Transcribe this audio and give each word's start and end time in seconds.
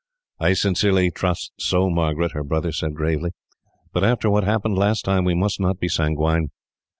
"I 0.39 0.53
sincerely 0.53 1.11
trust 1.11 1.51
so, 1.59 1.87
Margaret," 1.91 2.31
her 2.31 2.43
brother 2.43 2.71
said 2.71 2.95
gravely; 2.95 3.33
"but, 3.93 4.03
after 4.03 4.31
what 4.31 4.43
happened 4.43 4.75
last 4.75 5.05
time, 5.05 5.25
we 5.25 5.35
must 5.35 5.59
not 5.59 5.79
be 5.79 5.89
sanguine. 5.89 6.49